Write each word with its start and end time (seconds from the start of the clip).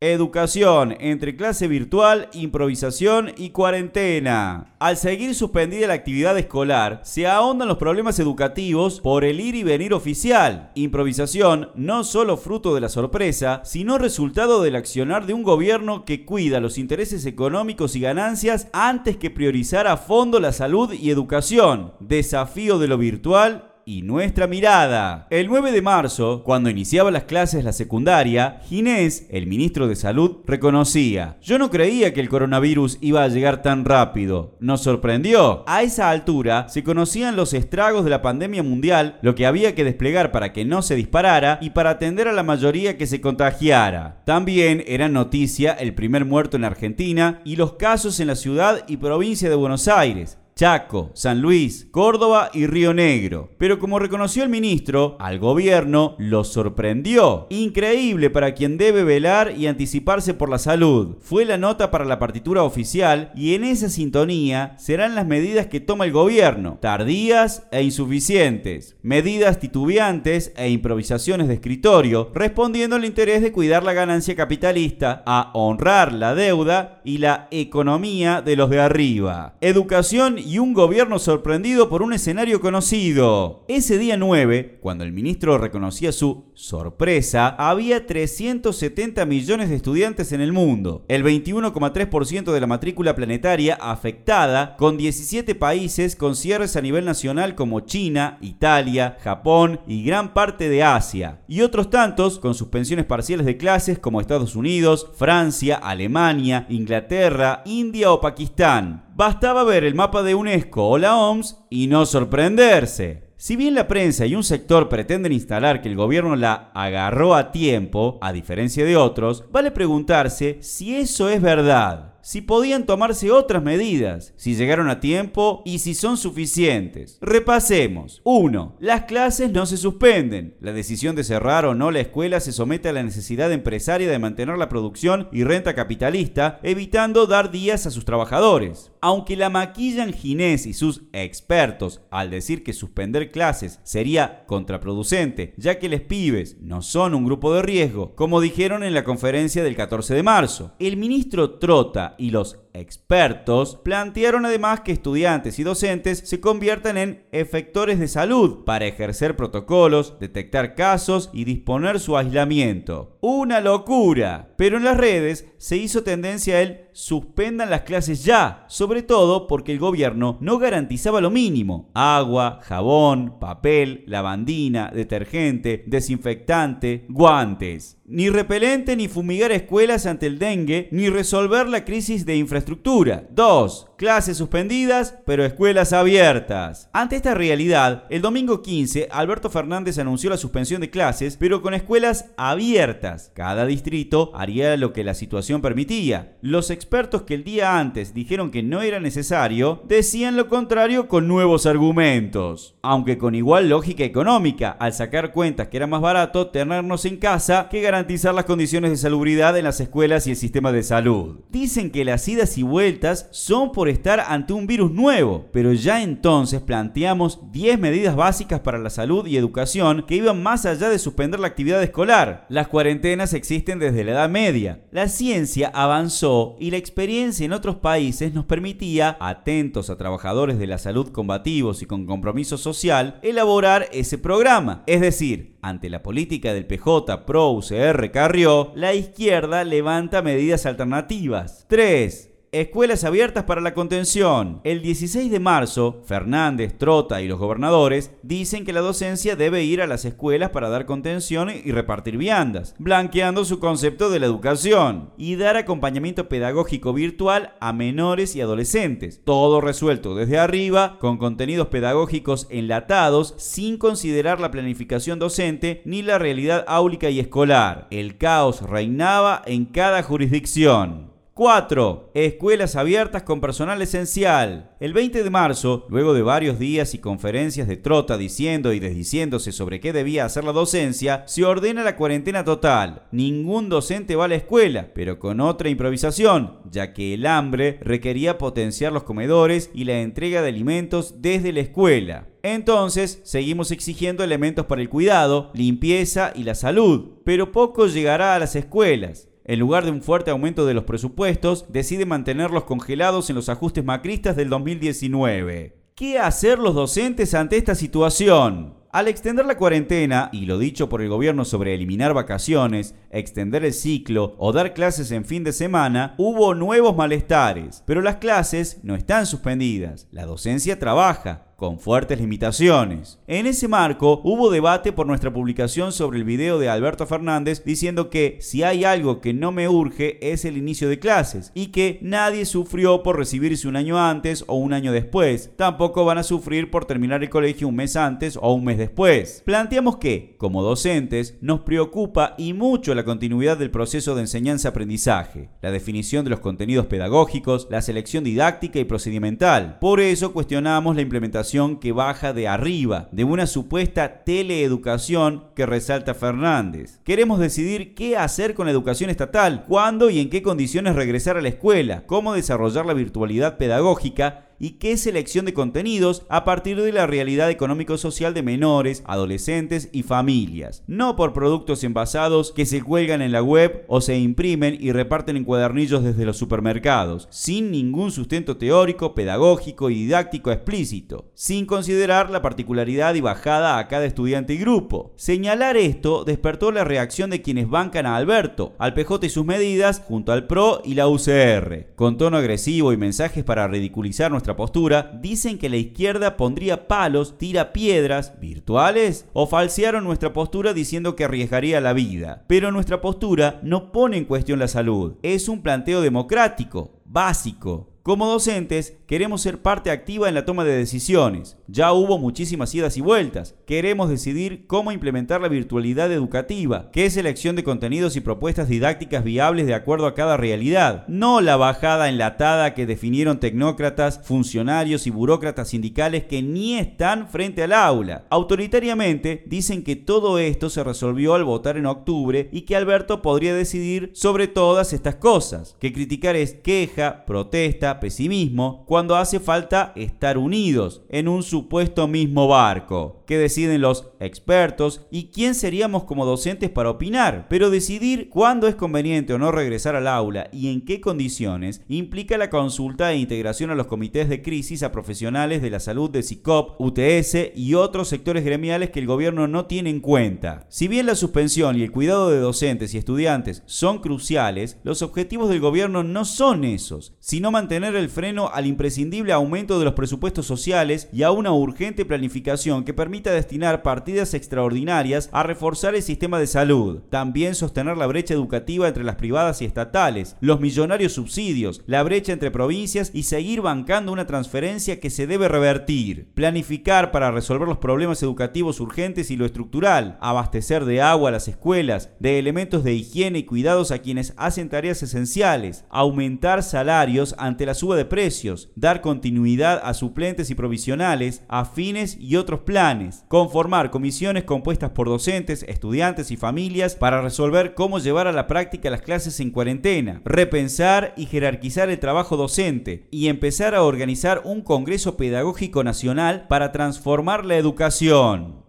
Educación 0.00 0.94
entre 1.00 1.34
clase 1.34 1.66
virtual, 1.66 2.28
improvisación 2.32 3.32
y 3.36 3.50
cuarentena. 3.50 4.76
Al 4.78 4.96
seguir 4.96 5.34
suspendida 5.34 5.88
la 5.88 5.94
actividad 5.94 6.38
escolar, 6.38 7.00
se 7.02 7.26
ahondan 7.26 7.66
los 7.66 7.78
problemas 7.78 8.20
educativos 8.20 9.00
por 9.00 9.24
el 9.24 9.40
ir 9.40 9.56
y 9.56 9.64
venir 9.64 9.92
oficial. 9.92 10.70
Improvisación 10.76 11.70
no 11.74 12.04
solo 12.04 12.36
fruto 12.36 12.76
de 12.76 12.80
la 12.80 12.88
sorpresa, 12.88 13.60
sino 13.64 13.98
resultado 13.98 14.62
del 14.62 14.76
accionar 14.76 15.26
de 15.26 15.34
un 15.34 15.42
gobierno 15.42 16.04
que 16.04 16.24
cuida 16.24 16.60
los 16.60 16.78
intereses 16.78 17.26
económicos 17.26 17.96
y 17.96 18.00
ganancias 18.00 18.68
antes 18.72 19.16
que 19.16 19.30
priorizar 19.30 19.88
a 19.88 19.96
fondo 19.96 20.38
la 20.38 20.52
salud 20.52 20.92
y 20.92 21.10
educación. 21.10 21.94
Desafío 21.98 22.78
de 22.78 22.86
lo 22.86 22.98
virtual 22.98 23.67
y 23.88 24.02
nuestra 24.02 24.46
mirada. 24.46 25.26
El 25.30 25.46
9 25.46 25.72
de 25.72 25.80
marzo, 25.80 26.42
cuando 26.44 26.68
iniciaba 26.68 27.10
las 27.10 27.22
clases 27.22 27.64
la 27.64 27.72
secundaria, 27.72 28.60
Ginés, 28.68 29.26
el 29.30 29.46
ministro 29.46 29.88
de 29.88 29.96
Salud, 29.96 30.40
reconocía, 30.46 31.38
yo 31.40 31.58
no 31.58 31.70
creía 31.70 32.12
que 32.12 32.20
el 32.20 32.28
coronavirus 32.28 32.98
iba 33.00 33.24
a 33.24 33.28
llegar 33.28 33.62
tan 33.62 33.86
rápido. 33.86 34.58
Nos 34.60 34.82
sorprendió. 34.82 35.64
A 35.66 35.82
esa 35.82 36.10
altura 36.10 36.68
se 36.68 36.84
conocían 36.84 37.34
los 37.34 37.54
estragos 37.54 38.04
de 38.04 38.10
la 38.10 38.20
pandemia 38.20 38.62
mundial, 38.62 39.18
lo 39.22 39.34
que 39.34 39.46
había 39.46 39.74
que 39.74 39.84
desplegar 39.84 40.32
para 40.32 40.52
que 40.52 40.66
no 40.66 40.82
se 40.82 40.94
disparara 40.94 41.58
y 41.62 41.70
para 41.70 41.88
atender 41.88 42.28
a 42.28 42.34
la 42.34 42.42
mayoría 42.42 42.98
que 42.98 43.06
se 43.06 43.22
contagiara. 43.22 44.20
También 44.26 44.84
era 44.86 45.08
noticia 45.08 45.72
el 45.72 45.94
primer 45.94 46.26
muerto 46.26 46.58
en 46.58 46.64
Argentina 46.64 47.40
y 47.42 47.56
los 47.56 47.72
casos 47.72 48.20
en 48.20 48.26
la 48.26 48.36
ciudad 48.36 48.84
y 48.86 48.98
provincia 48.98 49.48
de 49.48 49.56
Buenos 49.56 49.88
Aires. 49.88 50.36
Chaco, 50.58 51.12
San 51.14 51.40
Luis, 51.40 51.86
Córdoba 51.92 52.50
y 52.52 52.66
Río 52.66 52.92
Negro. 52.92 53.50
Pero 53.58 53.78
como 53.78 54.00
reconoció 54.00 54.42
el 54.42 54.48
ministro, 54.48 55.16
al 55.20 55.38
gobierno 55.38 56.16
lo 56.18 56.42
sorprendió. 56.42 57.46
Increíble 57.48 58.28
para 58.28 58.54
quien 58.54 58.76
debe 58.76 59.04
velar 59.04 59.54
y 59.56 59.68
anticiparse 59.68 60.34
por 60.34 60.48
la 60.48 60.58
salud. 60.58 61.18
Fue 61.20 61.44
la 61.44 61.58
nota 61.58 61.92
para 61.92 62.04
la 62.04 62.18
partitura 62.18 62.64
oficial 62.64 63.30
y 63.36 63.54
en 63.54 63.62
esa 63.62 63.88
sintonía 63.88 64.74
serán 64.78 65.14
las 65.14 65.28
medidas 65.28 65.68
que 65.68 65.78
toma 65.78 66.06
el 66.06 66.10
gobierno, 66.10 66.78
tardías 66.80 67.68
e 67.70 67.84
insuficientes, 67.84 68.96
medidas 69.00 69.60
titubeantes 69.60 70.52
e 70.56 70.70
improvisaciones 70.70 71.46
de 71.46 71.54
escritorio, 71.54 72.32
respondiendo 72.34 72.96
al 72.96 73.04
interés 73.04 73.42
de 73.42 73.52
cuidar 73.52 73.84
la 73.84 73.92
ganancia 73.92 74.34
capitalista, 74.34 75.22
a 75.24 75.52
honrar 75.54 76.12
la 76.12 76.34
deuda 76.34 77.00
y 77.04 77.18
la 77.18 77.46
economía 77.52 78.42
de 78.42 78.56
los 78.56 78.70
de 78.70 78.80
arriba. 78.80 79.54
Educación 79.60 80.36
y 80.47 80.47
un 80.56 80.72
gobierno 80.72 81.18
sorprendido 81.18 81.90
por 81.90 82.00
un 82.00 82.14
escenario 82.14 82.62
conocido. 82.62 83.66
Ese 83.68 83.98
día 83.98 84.16
9, 84.16 84.78
cuando 84.80 85.04
el 85.04 85.12
ministro 85.12 85.58
reconocía 85.58 86.10
su 86.10 86.46
sorpresa, 86.54 87.48
había 87.48 88.06
370 88.06 89.26
millones 89.26 89.68
de 89.68 89.76
estudiantes 89.76 90.32
en 90.32 90.40
el 90.40 90.54
mundo, 90.54 91.04
el 91.08 91.22
21,3% 91.22 92.50
de 92.50 92.60
la 92.60 92.66
matrícula 92.66 93.14
planetaria 93.14 93.74
afectada, 93.74 94.76
con 94.76 94.96
17 94.96 95.54
países 95.54 96.16
con 96.16 96.34
cierres 96.34 96.76
a 96.76 96.80
nivel 96.80 97.04
nacional 97.04 97.54
como 97.54 97.80
China, 97.80 98.38
Italia, 98.40 99.18
Japón 99.20 99.80
y 99.86 100.02
gran 100.02 100.32
parte 100.32 100.70
de 100.70 100.82
Asia, 100.82 101.40
y 101.46 101.60
otros 101.60 101.90
tantos 101.90 102.38
con 102.38 102.54
suspensiones 102.54 103.04
parciales 103.04 103.44
de 103.44 103.58
clases 103.58 103.98
como 103.98 104.22
Estados 104.22 104.56
Unidos, 104.56 105.10
Francia, 105.16 105.76
Alemania, 105.76 106.64
Inglaterra, 106.70 107.62
India 107.66 108.12
o 108.12 108.20
Pakistán. 108.20 109.07
Bastaba 109.18 109.64
ver 109.64 109.82
el 109.82 109.96
mapa 109.96 110.22
de 110.22 110.36
UNESCO 110.36 110.90
o 110.90 110.96
la 110.96 111.16
OMS 111.16 111.66
y 111.70 111.88
no 111.88 112.06
sorprenderse. 112.06 113.32
Si 113.36 113.56
bien 113.56 113.74
la 113.74 113.88
prensa 113.88 114.26
y 114.26 114.36
un 114.36 114.44
sector 114.44 114.88
pretenden 114.88 115.32
instalar 115.32 115.82
que 115.82 115.88
el 115.88 115.96
gobierno 115.96 116.36
la 116.36 116.70
agarró 116.72 117.34
a 117.34 117.50
tiempo, 117.50 118.20
a 118.22 118.32
diferencia 118.32 118.84
de 118.84 118.96
otros, 118.96 119.46
vale 119.50 119.72
preguntarse 119.72 120.58
si 120.60 120.94
eso 120.94 121.28
es 121.28 121.42
verdad 121.42 122.14
si 122.28 122.42
podían 122.42 122.84
tomarse 122.84 123.30
otras 123.30 123.62
medidas, 123.62 124.34
si 124.36 124.54
llegaron 124.54 124.90
a 124.90 125.00
tiempo 125.00 125.62
y 125.64 125.78
si 125.78 125.94
son 125.94 126.18
suficientes. 126.18 127.16
Repasemos. 127.22 128.20
1. 128.22 128.76
Las 128.80 129.04
clases 129.04 129.50
no 129.50 129.64
se 129.64 129.78
suspenden. 129.78 130.54
La 130.60 130.74
decisión 130.74 131.16
de 131.16 131.24
cerrar 131.24 131.64
o 131.64 131.74
no 131.74 131.90
la 131.90 132.00
escuela 132.00 132.40
se 132.40 132.52
somete 132.52 132.90
a 132.90 132.92
la 132.92 133.02
necesidad 133.02 133.50
empresaria 133.50 134.10
de 134.10 134.18
mantener 134.18 134.58
la 134.58 134.68
producción 134.68 135.30
y 135.32 135.42
renta 135.42 135.74
capitalista, 135.74 136.60
evitando 136.62 137.26
dar 137.26 137.50
días 137.50 137.86
a 137.86 137.90
sus 137.90 138.04
trabajadores. 138.04 138.92
Aunque 139.00 139.34
la 139.34 139.48
maquillan 139.48 140.12
Ginés 140.12 140.66
y 140.66 140.74
sus 140.74 141.04
expertos 141.14 142.02
al 142.10 142.28
decir 142.28 142.62
que 142.62 142.74
suspender 142.74 143.30
clases 143.30 143.80
sería 143.84 144.44
contraproducente, 144.44 145.54
ya 145.56 145.78
que 145.78 145.88
los 145.88 146.02
pibes 146.02 146.58
no 146.60 146.82
son 146.82 147.14
un 147.14 147.24
grupo 147.24 147.54
de 147.54 147.62
riesgo, 147.62 148.14
como 148.16 148.42
dijeron 148.42 148.84
en 148.84 148.92
la 148.92 149.04
conferencia 149.04 149.64
del 149.64 149.76
14 149.76 150.14
de 150.14 150.22
marzo. 150.22 150.72
El 150.78 150.98
ministro 150.98 151.52
Trota 151.52 152.16
y 152.18 152.30
los 152.30 152.58
expertos 152.74 153.76
plantearon 153.76 154.44
además 154.46 154.80
que 154.80 154.92
estudiantes 154.92 155.58
y 155.58 155.62
docentes 155.62 156.18
se 156.24 156.40
conviertan 156.40 156.96
en 156.96 157.26
efectores 157.32 157.98
de 157.98 158.08
salud 158.08 158.64
para 158.64 158.86
ejercer 158.86 159.36
protocolos, 159.36 160.18
detectar 160.20 160.74
casos 160.74 161.30
y 161.32 161.44
disponer 161.44 162.00
su 162.00 162.16
aislamiento. 162.16 163.16
Una 163.20 163.60
locura. 163.60 164.54
Pero 164.56 164.76
en 164.76 164.84
las 164.84 164.96
redes 164.96 165.46
se 165.58 165.76
hizo 165.76 166.02
tendencia 166.02 166.60
el 166.60 166.88
suspendan 166.98 167.70
las 167.70 167.82
clases 167.82 168.24
ya, 168.24 168.64
sobre 168.66 169.02
todo 169.02 169.46
porque 169.46 169.70
el 169.70 169.78
gobierno 169.78 170.36
no 170.40 170.58
garantizaba 170.58 171.20
lo 171.20 171.30
mínimo. 171.30 171.92
Agua, 171.94 172.58
jabón, 172.64 173.38
papel, 173.38 174.02
lavandina, 174.08 174.90
detergente, 174.92 175.84
desinfectante, 175.86 177.06
guantes. 177.08 177.98
Ni 178.04 178.30
repelente 178.30 178.96
ni 178.96 179.06
fumigar 179.06 179.52
escuelas 179.52 180.06
ante 180.06 180.26
el 180.26 180.40
dengue, 180.40 180.88
ni 180.90 181.08
resolver 181.08 181.68
la 181.68 181.84
crisis 181.84 182.26
de 182.26 182.36
infraestructura. 182.36 182.57
2 182.60 183.87
clases 183.98 184.36
suspendidas, 184.36 185.18
pero 185.26 185.44
escuelas 185.44 185.92
abiertas. 185.92 186.88
Ante 186.92 187.16
esta 187.16 187.34
realidad, 187.34 188.04
el 188.10 188.22
domingo 188.22 188.62
15, 188.62 189.08
Alberto 189.10 189.50
Fernández 189.50 189.98
anunció 189.98 190.30
la 190.30 190.36
suspensión 190.36 190.80
de 190.80 190.88
clases, 190.88 191.36
pero 191.36 191.62
con 191.62 191.74
escuelas 191.74 192.26
abiertas. 192.36 193.32
Cada 193.34 193.66
distrito 193.66 194.30
haría 194.34 194.76
lo 194.76 194.92
que 194.92 195.02
la 195.02 195.14
situación 195.14 195.60
permitía. 195.62 196.36
Los 196.42 196.70
expertos 196.70 197.22
que 197.22 197.34
el 197.34 197.42
día 197.42 197.76
antes 197.76 198.14
dijeron 198.14 198.52
que 198.52 198.62
no 198.62 198.82
era 198.82 199.00
necesario, 199.00 199.82
decían 199.88 200.36
lo 200.36 200.48
contrario 200.48 201.08
con 201.08 201.26
nuevos 201.26 201.66
argumentos. 201.66 202.76
Aunque 202.82 203.18
con 203.18 203.34
igual 203.34 203.68
lógica 203.68 204.04
económica, 204.04 204.70
al 204.78 204.92
sacar 204.92 205.32
cuentas 205.32 205.68
que 205.68 205.76
era 205.76 205.88
más 205.88 206.00
barato 206.00 206.50
tenernos 206.50 207.04
en 207.04 207.16
casa 207.16 207.68
que 207.68 207.80
garantizar 207.80 208.32
las 208.32 208.44
condiciones 208.44 208.92
de 208.92 208.96
salubridad 208.96 209.58
en 209.58 209.64
las 209.64 209.80
escuelas 209.80 210.28
y 210.28 210.30
el 210.30 210.36
sistema 210.36 210.70
de 210.70 210.84
salud. 210.84 211.40
Dicen 211.50 211.90
que 211.90 212.04
las 212.04 212.28
idas 212.28 212.56
y 212.58 212.62
vueltas 212.62 213.26
son 213.32 213.72
por 213.72 213.87
estar 213.88 214.20
ante 214.20 214.52
un 214.52 214.66
virus 214.66 214.92
nuevo, 214.92 215.46
pero 215.52 215.72
ya 215.72 216.02
entonces 216.02 216.60
planteamos 216.60 217.52
10 217.52 217.78
medidas 217.78 218.16
básicas 218.16 218.60
para 218.60 218.78
la 218.78 218.90
salud 218.90 219.26
y 219.26 219.36
educación 219.36 220.04
que 220.06 220.16
iban 220.16 220.42
más 220.42 220.66
allá 220.66 220.88
de 220.88 220.98
suspender 220.98 221.40
la 221.40 221.48
actividad 221.48 221.82
escolar. 221.82 222.46
Las 222.48 222.68
cuarentenas 222.68 223.34
existen 223.34 223.78
desde 223.78 224.04
la 224.04 224.12
Edad 224.12 224.28
Media. 224.28 224.82
La 224.90 225.08
ciencia 225.08 225.70
avanzó 225.74 226.56
y 226.58 226.70
la 226.70 226.76
experiencia 226.76 227.44
en 227.44 227.52
otros 227.52 227.76
países 227.76 228.34
nos 228.34 228.44
permitía, 228.44 229.16
atentos 229.20 229.90
a 229.90 229.96
trabajadores 229.96 230.58
de 230.58 230.66
la 230.66 230.78
salud 230.78 231.10
combativos 231.12 231.82
y 231.82 231.86
con 231.86 232.06
compromiso 232.06 232.58
social, 232.58 233.18
elaborar 233.22 233.88
ese 233.92 234.18
programa. 234.18 234.82
Es 234.86 235.00
decir, 235.00 235.56
ante 235.62 235.90
la 235.90 236.02
política 236.02 236.54
del 236.54 236.66
PJ 236.66 237.26
Pro 237.26 237.50
UCR 237.50 238.10
Carrió, 238.10 238.72
la 238.74 238.94
izquierda 238.94 239.64
levanta 239.64 240.22
medidas 240.22 240.66
alternativas. 240.66 241.66
3 241.68 242.37
escuelas 242.52 243.04
abiertas 243.04 243.44
para 243.44 243.60
la 243.60 243.74
contención. 243.74 244.60
El 244.64 244.80
16 244.80 245.30
de 245.30 245.40
marzo, 245.40 246.02
Fernández, 246.06 246.78
Trota 246.78 247.20
y 247.20 247.28
los 247.28 247.38
gobernadores 247.38 248.10
dicen 248.22 248.64
que 248.64 248.72
la 248.72 248.80
docencia 248.80 249.36
debe 249.36 249.64
ir 249.64 249.82
a 249.82 249.86
las 249.86 250.04
escuelas 250.04 250.50
para 250.50 250.68
dar 250.68 250.86
contención 250.86 251.50
y 251.50 251.72
repartir 251.72 252.16
viandas, 252.16 252.74
blanqueando 252.78 253.44
su 253.44 253.58
concepto 253.58 254.10
de 254.10 254.20
la 254.20 254.26
educación 254.26 255.10
y 255.18 255.36
dar 255.36 255.56
acompañamiento 255.56 256.28
pedagógico 256.28 256.92
virtual 256.92 257.54
a 257.60 257.72
menores 257.72 258.34
y 258.34 258.40
adolescentes. 258.40 259.20
Todo 259.24 259.60
resuelto 259.60 260.14
desde 260.14 260.38
arriba, 260.38 260.96
con 261.00 261.18
contenidos 261.18 261.68
pedagógicos 261.68 262.46
enlatados, 262.50 263.34
sin 263.36 263.76
considerar 263.76 264.40
la 264.40 264.50
planificación 264.50 265.18
docente 265.18 265.82
ni 265.84 266.02
la 266.02 266.18
realidad 266.18 266.64
áulica 266.66 267.10
y 267.10 267.20
escolar. 267.20 267.86
El 267.90 268.16
caos 268.16 268.62
reinaba 268.62 269.42
en 269.46 269.66
cada 269.66 270.02
jurisdicción. 270.02 271.17
4. 271.38 272.10
Escuelas 272.14 272.74
abiertas 272.74 273.22
con 273.22 273.40
personal 273.40 273.80
esencial. 273.80 274.72
El 274.80 274.92
20 274.92 275.22
de 275.22 275.30
marzo, 275.30 275.86
luego 275.88 276.12
de 276.12 276.22
varios 276.22 276.58
días 276.58 276.94
y 276.94 276.98
conferencias 276.98 277.68
de 277.68 277.76
trota 277.76 278.18
diciendo 278.18 278.72
y 278.72 278.80
desdiciéndose 278.80 279.52
sobre 279.52 279.78
qué 279.78 279.92
debía 279.92 280.24
hacer 280.24 280.42
la 280.42 280.50
docencia, 280.50 281.22
se 281.28 281.44
ordena 281.44 281.84
la 281.84 281.94
cuarentena 281.94 282.42
total. 282.42 283.04
Ningún 283.12 283.68
docente 283.68 284.16
va 284.16 284.24
a 284.24 284.28
la 284.28 284.34
escuela, 284.34 284.88
pero 284.92 285.20
con 285.20 285.38
otra 285.38 285.68
improvisación, 285.68 286.58
ya 286.68 286.92
que 286.92 287.14
el 287.14 287.24
hambre 287.24 287.78
requería 287.82 288.36
potenciar 288.36 288.92
los 288.92 289.04
comedores 289.04 289.70
y 289.72 289.84
la 289.84 290.00
entrega 290.00 290.42
de 290.42 290.48
alimentos 290.48 291.22
desde 291.22 291.52
la 291.52 291.60
escuela. 291.60 292.26
Entonces, 292.42 293.20
seguimos 293.22 293.70
exigiendo 293.70 294.24
elementos 294.24 294.66
para 294.66 294.82
el 294.82 294.88
cuidado, 294.88 295.52
limpieza 295.54 296.32
y 296.34 296.42
la 296.42 296.56
salud, 296.56 297.10
pero 297.24 297.52
poco 297.52 297.86
llegará 297.86 298.34
a 298.34 298.40
las 298.40 298.56
escuelas. 298.56 299.28
En 299.48 299.58
lugar 299.60 299.86
de 299.86 299.90
un 299.90 300.02
fuerte 300.02 300.30
aumento 300.30 300.66
de 300.66 300.74
los 300.74 300.84
presupuestos, 300.84 301.64
decide 301.70 302.04
mantenerlos 302.04 302.64
congelados 302.64 303.30
en 303.30 303.36
los 303.36 303.48
ajustes 303.48 303.82
macristas 303.82 304.36
del 304.36 304.50
2019. 304.50 305.74
¿Qué 305.94 306.18
hacer 306.18 306.58
los 306.58 306.74
docentes 306.74 307.32
ante 307.32 307.56
esta 307.56 307.74
situación? 307.74 308.74
Al 308.92 309.08
extender 309.08 309.46
la 309.46 309.56
cuarentena 309.56 310.28
y 310.34 310.44
lo 310.44 310.58
dicho 310.58 310.90
por 310.90 311.00
el 311.00 311.08
gobierno 311.08 311.46
sobre 311.46 311.74
eliminar 311.74 312.12
vacaciones, 312.12 312.94
extender 313.10 313.64
el 313.64 313.72
ciclo 313.72 314.34
o 314.36 314.52
dar 314.52 314.74
clases 314.74 315.12
en 315.12 315.24
fin 315.24 315.44
de 315.44 315.54
semana, 315.54 316.14
hubo 316.18 316.54
nuevos 316.54 316.94
malestares. 316.94 317.82
Pero 317.86 318.02
las 318.02 318.16
clases 318.16 318.80
no 318.82 318.96
están 318.96 319.24
suspendidas, 319.24 320.08
la 320.12 320.26
docencia 320.26 320.78
trabaja 320.78 321.47
con 321.58 321.80
fuertes 321.80 322.20
limitaciones. 322.20 323.18
En 323.26 323.44
ese 323.44 323.66
marco 323.66 324.20
hubo 324.22 324.48
debate 324.48 324.92
por 324.92 325.08
nuestra 325.08 325.32
publicación 325.32 325.90
sobre 325.90 326.18
el 326.18 326.24
video 326.24 326.60
de 326.60 326.68
Alberto 326.68 327.04
Fernández 327.04 327.64
diciendo 327.64 328.10
que 328.10 328.38
si 328.40 328.62
hay 328.62 328.84
algo 328.84 329.20
que 329.20 329.34
no 329.34 329.50
me 329.50 329.68
urge 329.68 330.18
es 330.20 330.44
el 330.44 330.56
inicio 330.56 330.88
de 330.88 331.00
clases 331.00 331.50
y 331.56 331.66
que 331.72 331.98
nadie 332.00 332.46
sufrió 332.46 333.02
por 333.02 333.16
recibirse 333.16 333.66
un 333.66 333.74
año 333.74 333.98
antes 333.98 334.44
o 334.46 334.54
un 334.54 334.72
año 334.72 334.92
después. 334.92 335.50
Tampoco 335.56 336.04
van 336.04 336.18
a 336.18 336.22
sufrir 336.22 336.70
por 336.70 336.84
terminar 336.84 337.24
el 337.24 337.28
colegio 337.28 337.66
un 337.66 337.74
mes 337.74 337.96
antes 337.96 338.38
o 338.40 338.52
un 338.52 338.64
mes 338.64 338.78
después. 338.78 339.42
Planteamos 339.44 339.96
que, 339.96 340.36
como 340.38 340.62
docentes, 340.62 341.38
nos 341.40 341.62
preocupa 341.62 342.36
y 342.38 342.52
mucho 342.52 342.94
la 342.94 343.04
continuidad 343.04 343.58
del 343.58 343.72
proceso 343.72 344.14
de 344.14 344.20
enseñanza-aprendizaje, 344.20 345.48
la 345.60 345.72
definición 345.72 346.22
de 346.22 346.30
los 346.30 346.38
contenidos 346.38 346.86
pedagógicos, 346.86 347.66
la 347.68 347.82
selección 347.82 348.22
didáctica 348.22 348.78
y 348.78 348.84
procedimental. 348.84 349.80
Por 349.80 349.98
eso 349.98 350.32
cuestionamos 350.32 350.94
la 350.94 351.02
implementación 351.02 351.47
que 351.80 351.92
baja 351.92 352.34
de 352.34 352.46
arriba, 352.46 353.08
de 353.10 353.24
una 353.24 353.46
supuesta 353.46 354.22
teleeducación 354.22 355.44
que 355.54 355.64
resalta 355.64 356.12
Fernández. 356.12 357.00
Queremos 357.04 357.38
decidir 357.38 357.94
qué 357.94 358.18
hacer 358.18 358.52
con 358.52 358.66
la 358.66 358.72
educación 358.72 359.08
estatal, 359.08 359.64
cuándo 359.66 360.10
y 360.10 360.20
en 360.20 360.28
qué 360.28 360.42
condiciones 360.42 360.94
regresar 360.94 361.38
a 361.38 361.40
la 361.40 361.48
escuela, 361.48 362.02
cómo 362.06 362.34
desarrollar 362.34 362.84
la 362.84 362.92
virtualidad 362.92 363.56
pedagógica 363.56 364.47
y 364.58 364.70
qué 364.78 364.96
selección 364.96 365.44
de 365.44 365.54
contenidos 365.54 366.24
a 366.28 366.44
partir 366.44 366.80
de 366.80 366.92
la 366.92 367.06
realidad 367.06 367.50
económico-social 367.50 368.34
de 368.34 368.42
menores, 368.42 369.02
adolescentes 369.06 369.88
y 369.92 370.02
familias, 370.02 370.82
no 370.86 371.16
por 371.16 371.32
productos 371.32 371.84
envasados 371.84 372.52
que 372.52 372.66
se 372.66 372.82
cuelgan 372.82 373.22
en 373.22 373.32
la 373.32 373.42
web 373.42 373.84
o 373.88 374.00
se 374.00 374.18
imprimen 374.18 374.76
y 374.80 374.92
reparten 374.92 375.36
en 375.36 375.44
cuadernillos 375.44 376.02
desde 376.02 376.24
los 376.24 376.36
supermercados, 376.36 377.28
sin 377.30 377.70
ningún 377.70 378.10
sustento 378.10 378.56
teórico, 378.56 379.14
pedagógico 379.14 379.90
y 379.90 379.94
didáctico 379.94 380.50
explícito, 380.50 381.30
sin 381.34 381.66
considerar 381.66 382.30
la 382.30 382.42
particularidad 382.42 383.14
y 383.14 383.20
bajada 383.20 383.78
a 383.78 383.88
cada 383.88 384.06
estudiante 384.06 384.54
y 384.54 384.58
grupo. 384.58 385.12
Señalar 385.16 385.76
esto 385.76 386.24
despertó 386.24 386.72
la 386.72 386.84
reacción 386.84 387.30
de 387.30 387.42
quienes 387.42 387.68
bancan 387.68 388.06
a 388.06 388.16
Alberto, 388.16 388.74
al 388.78 388.94
PJ 388.94 389.26
y 389.26 389.28
sus 389.28 389.44
medidas, 389.44 390.02
junto 390.06 390.32
al 390.32 390.46
PRO 390.46 390.82
y 390.84 390.94
la 390.94 391.08
UCR, 391.08 391.94
con 391.96 392.16
tono 392.16 392.36
agresivo 392.36 392.92
y 392.92 392.96
mensajes 392.96 393.44
para 393.44 393.68
ridiculizar 393.68 394.30
nuestra 394.30 394.47
postura, 394.56 395.18
dicen 395.20 395.58
que 395.58 395.68
la 395.68 395.76
izquierda 395.76 396.36
pondría 396.36 396.88
palos, 396.88 397.38
tira 397.38 397.72
piedras, 397.72 398.38
virtuales, 398.40 399.26
o 399.32 399.46
falsearon 399.46 400.04
nuestra 400.04 400.32
postura 400.32 400.72
diciendo 400.72 401.16
que 401.16 401.24
arriesgaría 401.24 401.80
la 401.80 401.92
vida. 401.92 402.44
Pero 402.46 402.70
nuestra 402.72 403.00
postura 403.00 403.60
no 403.62 403.92
pone 403.92 404.16
en 404.16 404.24
cuestión 404.24 404.58
la 404.58 404.68
salud, 404.68 405.16
es 405.22 405.48
un 405.48 405.62
planteo 405.62 406.00
democrático, 406.00 407.00
básico. 407.04 407.97
Como 408.08 408.26
docentes, 408.26 408.96
queremos 409.06 409.42
ser 409.42 409.60
parte 409.60 409.90
activa 409.90 410.30
en 410.30 410.34
la 410.34 410.46
toma 410.46 410.64
de 410.64 410.74
decisiones. 410.74 411.58
Ya 411.66 411.92
hubo 411.92 412.16
muchísimas 412.16 412.74
idas 412.74 412.96
y 412.96 413.02
vueltas. 413.02 413.54
Queremos 413.66 414.08
decidir 414.08 414.66
cómo 414.66 414.92
implementar 414.92 415.42
la 415.42 415.48
virtualidad 415.48 416.10
educativa, 416.10 416.88
qué 416.90 417.10
selección 417.10 417.54
de 417.54 417.64
contenidos 417.64 418.16
y 418.16 418.22
propuestas 418.22 418.70
didácticas 418.70 419.24
viables 419.24 419.66
de 419.66 419.74
acuerdo 419.74 420.06
a 420.06 420.14
cada 420.14 420.38
realidad, 420.38 421.06
no 421.06 421.42
la 421.42 421.58
bajada 421.58 422.08
enlatada 422.08 422.72
que 422.72 422.86
definieron 422.86 423.40
tecnócratas, 423.40 424.22
funcionarios 424.24 425.06
y 425.06 425.10
burócratas 425.10 425.68
sindicales 425.68 426.24
que 426.24 426.40
ni 426.40 426.78
están 426.78 427.28
frente 427.28 427.62
al 427.62 427.74
aula. 427.74 428.24
Autoritariamente 428.30 429.44
dicen 429.44 429.84
que 429.84 429.96
todo 429.96 430.38
esto 430.38 430.70
se 430.70 430.82
resolvió 430.82 431.34
al 431.34 431.44
votar 431.44 431.76
en 431.76 431.84
octubre 431.84 432.48
y 432.52 432.62
que 432.62 432.74
Alberto 432.74 433.20
podría 433.20 433.54
decidir 433.54 434.12
sobre 434.14 434.48
todas 434.48 434.94
estas 434.94 435.16
cosas, 435.16 435.76
que 435.78 435.92
criticar 435.92 436.36
es 436.36 436.54
queja, 436.54 437.26
protesta, 437.26 437.97
pesimismo 438.00 438.84
cuando 438.86 439.16
hace 439.16 439.40
falta 439.40 439.92
estar 439.96 440.38
unidos 440.38 441.02
en 441.08 441.28
un 441.28 441.42
supuesto 441.42 442.06
mismo 442.08 442.48
barco, 442.48 443.24
que 443.26 443.38
deciden 443.38 443.80
los 443.80 444.06
expertos 444.20 445.06
y 445.10 445.30
quién 445.30 445.54
seríamos 445.54 446.04
como 446.04 446.24
docentes 446.24 446.70
para 446.70 446.90
opinar, 446.90 447.46
pero 447.48 447.70
decidir 447.70 448.28
cuándo 448.28 448.68
es 448.68 448.74
conveniente 448.74 449.34
o 449.34 449.38
no 449.38 449.52
regresar 449.52 449.96
al 449.96 450.08
aula 450.08 450.48
y 450.52 450.72
en 450.72 450.84
qué 450.84 451.00
condiciones 451.00 451.82
implica 451.88 452.38
la 452.38 452.50
consulta 452.50 453.12
e 453.12 453.18
integración 453.18 453.70
a 453.70 453.74
los 453.74 453.86
comités 453.86 454.28
de 454.28 454.42
crisis 454.42 454.82
a 454.82 454.92
profesionales 454.92 455.62
de 455.62 455.70
la 455.70 455.80
salud 455.80 456.10
de 456.10 456.22
SICOP, 456.22 456.80
UTS 456.80 457.54
y 457.54 457.74
otros 457.74 458.08
sectores 458.08 458.44
gremiales 458.44 458.90
que 458.90 459.00
el 459.00 459.06
gobierno 459.06 459.46
no 459.48 459.66
tiene 459.66 459.90
en 459.90 460.00
cuenta. 460.00 460.66
Si 460.68 460.88
bien 460.88 461.06
la 461.06 461.14
suspensión 461.14 461.76
y 461.76 461.82
el 461.82 461.92
cuidado 461.92 462.30
de 462.30 462.38
docentes 462.38 462.94
y 462.94 462.98
estudiantes 462.98 463.62
son 463.66 463.98
cruciales, 463.98 464.78
los 464.82 465.02
objetivos 465.02 465.48
del 465.48 465.60
gobierno 465.60 466.02
no 466.02 466.24
son 466.24 466.64
esos, 466.64 467.14
sino 467.20 467.50
mantener 467.50 467.87
el 467.96 468.08
freno 468.08 468.50
al 468.52 468.66
imprescindible 468.66 469.32
aumento 469.32 469.78
de 469.78 469.84
los 469.84 469.94
presupuestos 469.94 470.46
sociales 470.46 471.08
y 471.12 471.22
a 471.22 471.30
una 471.30 471.52
urgente 471.52 472.04
planificación 472.04 472.84
que 472.84 472.94
permita 472.94 473.30
destinar 473.30 473.82
partidas 473.82 474.34
extraordinarias 474.34 475.28
a 475.32 475.42
reforzar 475.42 475.94
el 475.94 476.02
sistema 476.02 476.38
de 476.38 476.46
salud, 476.46 477.00
también 477.10 477.54
sostener 477.54 477.96
la 477.96 478.06
brecha 478.06 478.34
educativa 478.34 478.88
entre 478.88 479.04
las 479.04 479.16
privadas 479.16 479.62
y 479.62 479.64
estatales, 479.64 480.36
los 480.40 480.60
millonarios 480.60 481.12
subsidios, 481.12 481.82
la 481.86 482.02
brecha 482.02 482.32
entre 482.32 482.50
provincias 482.50 483.10
y 483.14 483.24
seguir 483.24 483.60
bancando 483.60 484.12
una 484.12 484.26
transferencia 484.26 485.00
que 485.00 485.10
se 485.10 485.26
debe 485.26 485.48
revertir, 485.48 486.28
planificar 486.34 487.10
para 487.10 487.30
resolver 487.30 487.68
los 487.68 487.78
problemas 487.78 488.22
educativos 488.22 488.80
urgentes 488.80 489.30
y 489.30 489.36
lo 489.36 489.46
estructural, 489.46 490.18
abastecer 490.20 490.84
de 490.84 491.02
agua 491.02 491.28
a 491.28 491.32
las 491.32 491.48
escuelas, 491.48 492.10
de 492.18 492.38
elementos 492.38 492.84
de 492.84 492.94
higiene 492.94 493.40
y 493.40 493.44
cuidados 493.44 493.90
a 493.90 493.98
quienes 493.98 494.34
hacen 494.36 494.68
tareas 494.68 495.02
esenciales, 495.02 495.84
aumentar 495.90 496.62
salarios 496.62 497.34
ante 497.38 497.66
la 497.68 497.74
suba 497.74 497.96
de 497.96 498.06
precios, 498.06 498.70
dar 498.76 499.02
continuidad 499.02 499.82
a 499.84 499.92
suplentes 499.92 500.48
y 500.48 500.54
provisionales, 500.54 501.42
afines 501.48 502.16
y 502.18 502.36
otros 502.36 502.60
planes, 502.60 503.26
conformar 503.28 503.90
comisiones 503.90 504.44
compuestas 504.44 504.92
por 504.92 505.06
docentes, 505.06 505.66
estudiantes 505.68 506.30
y 506.30 506.38
familias 506.38 506.96
para 506.96 507.20
resolver 507.20 507.74
cómo 507.74 507.98
llevar 507.98 508.26
a 508.26 508.32
la 508.32 508.46
práctica 508.46 508.88
las 508.88 509.02
clases 509.02 509.38
en 509.40 509.50
cuarentena, 509.50 510.22
repensar 510.24 511.12
y 511.14 511.26
jerarquizar 511.26 511.90
el 511.90 511.98
trabajo 511.98 512.38
docente 512.38 513.06
y 513.10 513.28
empezar 513.28 513.74
a 513.74 513.82
organizar 513.82 514.40
un 514.46 514.62
Congreso 514.62 515.18
Pedagógico 515.18 515.84
Nacional 515.84 516.46
para 516.48 516.72
transformar 516.72 517.44
la 517.44 517.58
educación. 517.58 518.67